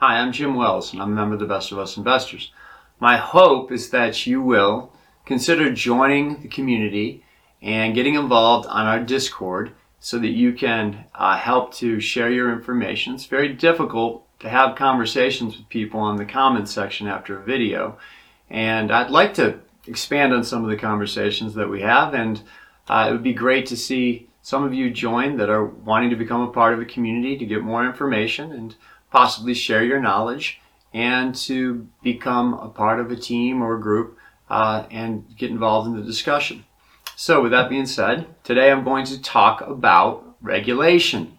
[0.00, 2.52] Hi, I'm Jim Wells, and I'm a member of the Best of Us Investors.
[3.00, 4.92] My hope is that you will
[5.26, 7.24] consider joining the community
[7.60, 12.52] and getting involved on our Discord so that you can uh, help to share your
[12.52, 13.12] information.
[13.12, 17.98] It's very difficult to have conversations with people on the comments section after a video,
[18.48, 19.58] and I'd like to
[19.88, 22.40] expand on some of the conversations that we have, and
[22.86, 26.16] uh, it would be great to see some of you join that are wanting to
[26.16, 28.76] become a part of a community to get more information and
[29.10, 30.60] possibly share your knowledge
[30.92, 34.18] and to become a part of a team or a group
[34.48, 36.64] uh, and get involved in the discussion.
[37.16, 41.38] So, with that being said, today I'm going to talk about regulation.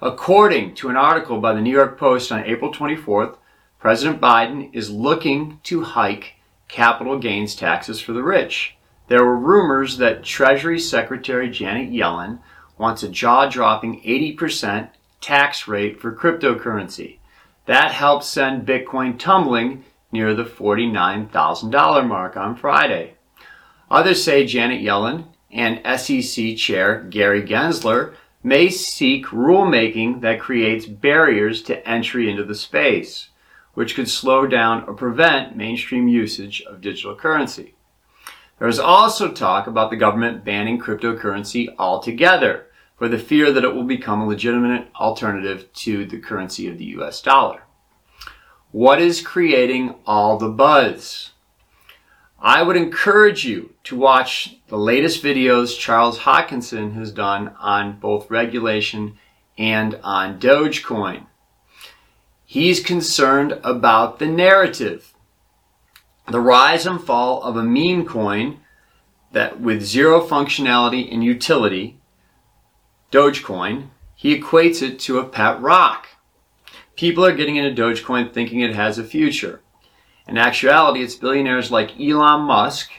[0.00, 3.36] According to an article by the New York Post on April 24th,
[3.78, 6.34] President Biden is looking to hike
[6.68, 8.76] capital gains taxes for the rich.
[9.08, 12.38] There were rumors that Treasury Secretary Janet Yellen
[12.78, 14.90] wants a jaw dropping 80%
[15.20, 17.18] tax rate for cryptocurrency.
[17.66, 23.14] That helped send Bitcoin tumbling near the $49,000 mark on Friday.
[23.90, 31.62] Others say Janet Yellen and SEC Chair Gary Gensler may seek rulemaking that creates barriers
[31.62, 33.28] to entry into the space,
[33.74, 37.74] which could slow down or prevent mainstream usage of digital currency.
[38.58, 42.66] There is also talk about the government banning cryptocurrency altogether
[43.00, 46.84] for the fear that it will become a legitimate alternative to the currency of the
[46.96, 47.62] US dollar.
[48.72, 51.30] What is creating all the buzz?
[52.38, 58.30] I would encourage you to watch the latest videos Charles Hoskinson has done on both
[58.30, 59.16] regulation
[59.56, 61.24] and on Dogecoin.
[62.44, 65.14] He's concerned about the narrative.
[66.30, 68.60] The rise and fall of a meme coin
[69.32, 71.96] that with zero functionality and utility
[73.10, 76.08] Dogecoin, he equates it to a pet rock.
[76.96, 79.62] People are getting into Dogecoin thinking it has a future.
[80.28, 82.90] In actuality, it's billionaires like Elon Musk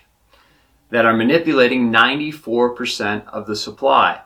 [0.89, 4.21] that are manipulating 94% of the supply.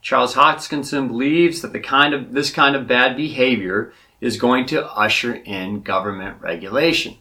[0.00, 4.86] Charles Hoskinson believes that the kind of, this kind of bad behavior is going to
[4.86, 7.18] usher in government regulation.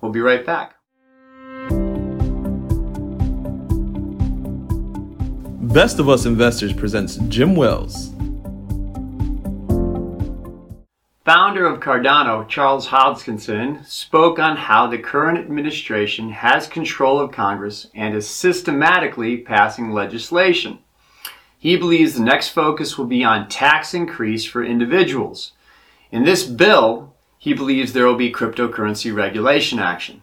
[0.00, 0.77] We'll be right back.
[5.72, 8.08] Best of Us Investors presents Jim Wells.
[11.26, 17.88] Founder of Cardano, Charles Hoskinson, spoke on how the current administration has control of Congress
[17.94, 20.78] and is systematically passing legislation.
[21.58, 25.52] He believes the next focus will be on tax increase for individuals.
[26.10, 30.22] In this bill, he believes there will be cryptocurrency regulation action.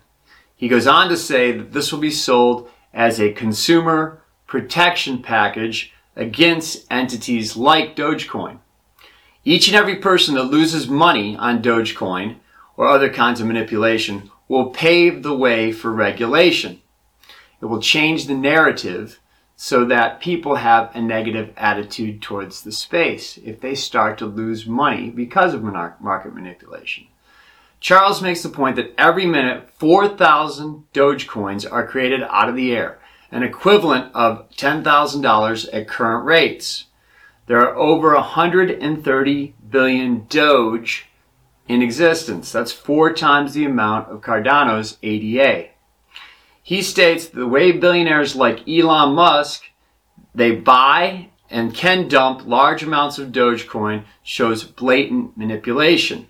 [0.56, 5.94] He goes on to say that this will be sold as a consumer protection package
[6.16, 8.60] against entities like Dogecoin.
[9.44, 12.38] Each and every person that loses money on Dogecoin
[12.78, 16.82] or other kinds of manipulation will pave the way for regulation.
[17.62, 19.20] It will change the narrative
[19.56, 24.66] so that people have a negative attitude towards the space if they start to lose
[24.66, 27.08] money because of market manipulation.
[27.80, 33.00] Charles makes the point that every minute 4,000 Dogecoins are created out of the air
[33.36, 36.86] an equivalent of $10,000 at current rates.
[37.48, 41.08] There are over 130 billion Doge
[41.68, 42.54] in existence.
[42.54, 45.68] That's four times the amount of Cardano's ADA.
[46.64, 49.66] He states the way billionaires like Elon Musk,
[50.34, 56.28] they buy and can dump large amounts of Dogecoin shows blatant manipulation.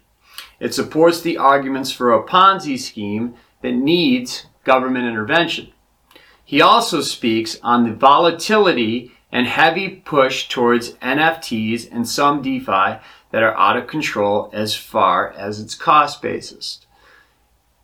[0.59, 5.71] It supports the arguments for a Ponzi scheme that needs government intervention.
[6.45, 12.99] He also speaks on the volatility and heavy push towards NFTs and some DeFi
[13.31, 16.85] that are out of control as far as its cost basis.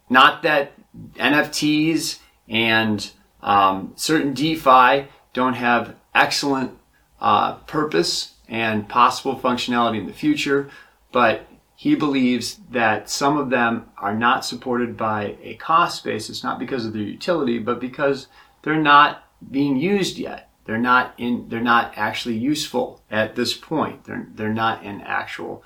[0.10, 0.74] Not that
[1.16, 3.12] NFTs and
[3.42, 6.78] um, certain DeFi don't have excellent
[7.20, 10.70] uh, purpose and possible functionality in the future,
[11.12, 16.60] but he believes that some of them are not supported by a cost basis, not
[16.60, 18.28] because of their utility, but because
[18.62, 20.50] they're not being used yet.
[20.66, 24.06] They're not in, they're not actually useful at this point.
[24.06, 25.64] They're, they're not in actual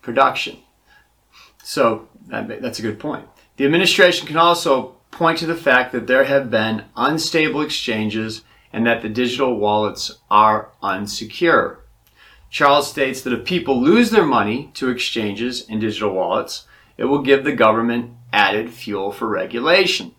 [0.00, 0.58] production.
[1.62, 3.28] So that, that's a good point.
[3.56, 8.42] The administration can also point to the fact that there have been unstable exchanges
[8.72, 11.78] and that the digital wallets are unsecure.
[12.50, 16.66] Charles states that if people lose their money to exchanges and digital wallets,
[16.96, 20.14] it will give the government added fuel for regulation.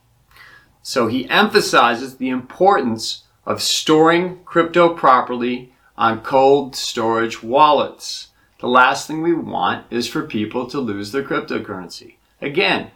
[0.90, 8.30] So he emphasizes the importance of storing crypto properly on cold storage wallets.
[8.60, 12.16] the last thing we want is for people to lose their cryptocurrency.
[12.42, 12.90] Again,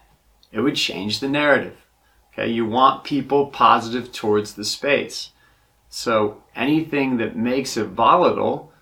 [0.52, 1.78] it would change the narrative.
[2.34, 5.30] Okay, you want people positive towards the space.
[5.88, 8.74] So anything that makes it volatile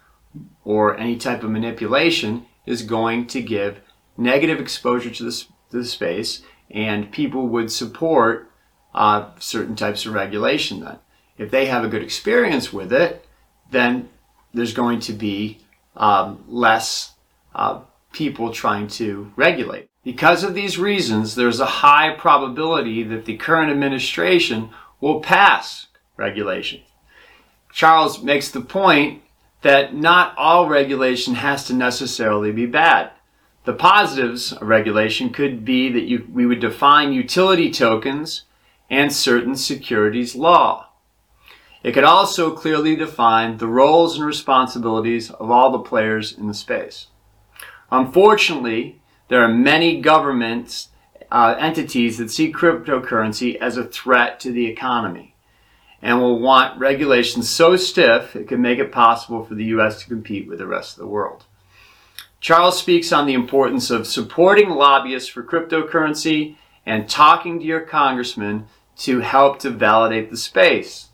[0.63, 3.81] or any type of manipulation is going to give
[4.15, 8.50] negative exposure to to the space, and people would support
[8.93, 10.99] uh, certain types of regulation then.
[11.37, 13.25] If they have a good experience with it,
[13.71, 14.09] then
[14.53, 15.59] there's going to be
[15.95, 17.13] um, less
[17.55, 19.89] uh, people trying to regulate.
[20.03, 26.81] Because of these reasons, there's a high probability that the current administration will pass regulation.
[27.71, 29.21] Charles makes the point
[29.61, 33.11] that not all regulation has to necessarily be bad.
[33.63, 38.43] The positives of regulation could be that you, we would define utility tokens
[38.91, 40.89] and certain securities law.
[41.81, 46.53] It could also clearly define the roles and responsibilities of all the players in the
[46.53, 47.07] space.
[47.89, 50.89] Unfortunately, there are many governments,
[51.31, 55.35] uh, entities that see cryptocurrency as a threat to the economy
[56.01, 60.01] and will want regulations so stiff it can make it possible for the U.S.
[60.01, 61.45] to compete with the rest of the world.
[62.41, 68.67] Charles speaks on the importance of supporting lobbyists for cryptocurrency and talking to your congressman
[69.01, 71.09] to help to validate the space.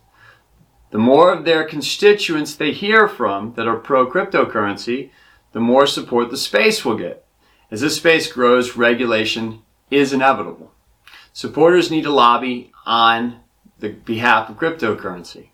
[0.90, 5.10] The more of their constituents they hear from that are pro cryptocurrency,
[5.52, 7.24] the more support the space will get.
[7.70, 10.72] As this space grows, regulation is inevitable.
[11.32, 13.40] Supporters need to lobby on
[13.78, 15.48] the behalf of cryptocurrency.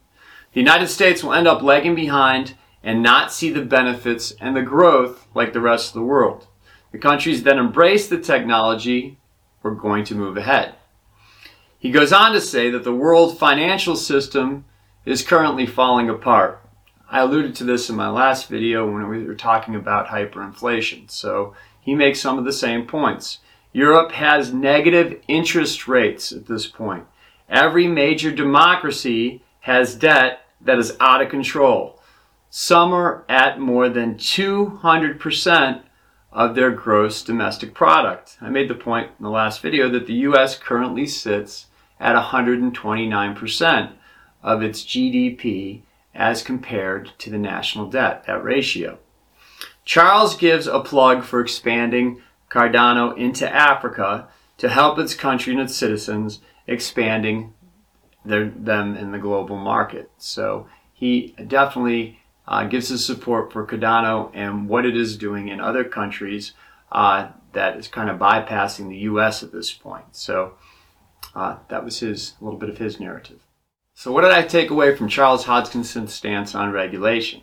[0.52, 4.62] The United States will end up lagging behind and not see the benefits and the
[4.62, 6.46] growth like the rest of the world.
[6.90, 9.18] The countries that embrace the technology
[9.62, 10.74] are going to move ahead.
[11.84, 14.64] He goes on to say that the world financial system
[15.04, 16.62] is currently falling apart.
[17.10, 21.10] I alluded to this in my last video when we were talking about hyperinflation.
[21.10, 23.40] So he makes some of the same points.
[23.74, 27.04] Europe has negative interest rates at this point.
[27.50, 32.00] Every major democracy has debt that is out of control.
[32.48, 35.82] Some are at more than 200%
[36.32, 38.38] of their gross domestic product.
[38.40, 41.66] I made the point in the last video that the US currently sits
[42.00, 43.92] at 129%
[44.42, 45.82] of its GDP
[46.14, 48.98] as compared to the national debt, that ratio.
[49.84, 52.20] Charles gives a plug for expanding
[52.50, 57.52] Cardano into Africa to help its country and its citizens expanding
[58.24, 60.10] their, them in the global market.
[60.18, 65.60] So he definitely uh, gives his support for Cardano and what it is doing in
[65.60, 66.52] other countries
[66.92, 69.42] uh, that is kind of bypassing the U.S.
[69.42, 70.04] at this point.
[70.12, 70.54] So
[71.34, 73.40] uh, that was his a little bit of his narrative.
[73.94, 77.42] So what did I take away from Charles Hoskinson's stance on regulation?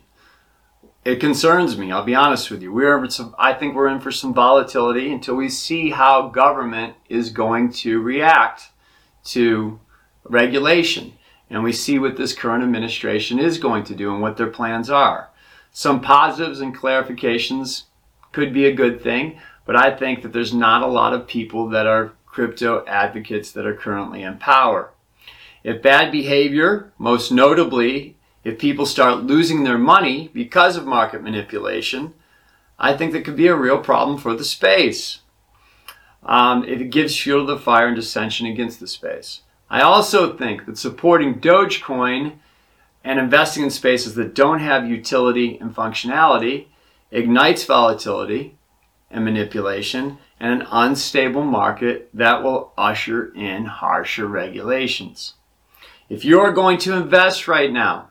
[1.04, 1.90] It concerns me.
[1.90, 2.72] I'll be honest with you.
[2.72, 7.30] We're some, I think we're in for some volatility until we see how government is
[7.30, 8.70] going to react
[9.24, 9.80] to
[10.24, 11.14] regulation.
[11.50, 14.90] And we see what this current administration is going to do and what their plans
[14.90, 15.30] are.
[15.72, 17.84] Some positives and clarifications
[18.30, 21.68] could be a good thing, but I think that there's not a lot of people
[21.70, 24.90] that are crypto advocates that are currently in power.
[25.62, 32.14] If bad behavior, most notably if people start losing their money because of market manipulation,
[32.78, 35.20] I think that could be a real problem for the space.
[36.24, 39.42] Um, it gives fuel to the fire and dissension against the space.
[39.70, 42.38] I also think that supporting Dogecoin
[43.04, 46.66] and investing in spaces that don't have utility and functionality
[47.10, 48.56] ignites volatility
[49.12, 55.34] and manipulation and an unstable market that will usher in harsher regulations.
[56.08, 58.10] If you're going to invest right now,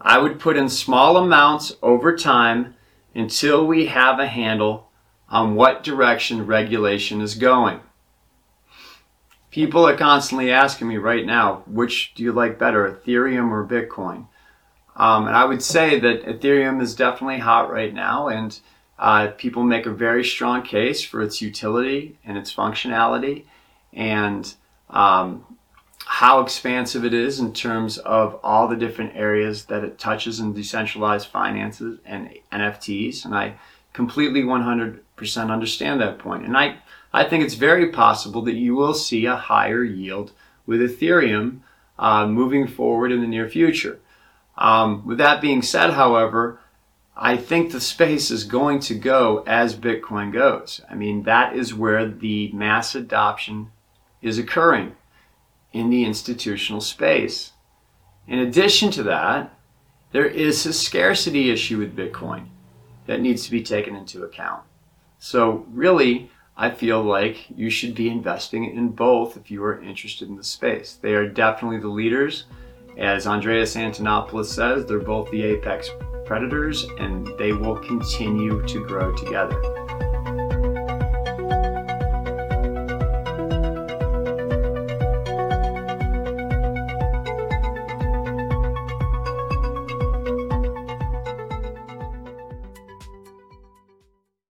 [0.00, 2.74] I would put in small amounts over time
[3.14, 4.90] until we have a handle
[5.28, 7.80] on what direction regulation is going.
[9.50, 14.26] People are constantly asking me right now, which do you like better, Ethereum or Bitcoin?
[14.96, 18.58] Um, and I would say that Ethereum is definitely hot right now, and
[19.00, 23.44] uh, people make a very strong case for its utility and its functionality.
[23.94, 24.54] And
[24.90, 25.56] um,
[26.04, 30.52] how expansive it is in terms of all the different areas that it touches in
[30.52, 33.24] decentralized finances and NFTs.
[33.24, 33.54] And I
[33.94, 35.00] completely 100%
[35.50, 36.44] understand that point.
[36.44, 36.76] And I,
[37.10, 40.32] I think it's very possible that you will see a higher yield
[40.66, 41.60] with Ethereum
[41.98, 43.98] uh, moving forward in the near future.
[44.58, 46.60] Um, with that being said, however,
[47.16, 50.80] I think the space is going to go as Bitcoin goes.
[50.88, 53.72] I mean, that is where the mass adoption
[54.22, 54.94] is occurring
[55.72, 57.52] in the institutional space.
[58.26, 59.54] In addition to that,
[60.12, 62.48] there is a scarcity issue with Bitcoin.
[63.06, 64.62] that needs to be taken into account.
[65.18, 70.28] So, really, I feel like you should be investing in both if you are interested
[70.28, 70.96] in the space.
[71.00, 72.44] They are definitely the leaders.
[72.96, 75.88] As Andreas Antonopoulos says, they're both the apex
[76.30, 79.60] predators and they will continue to grow together.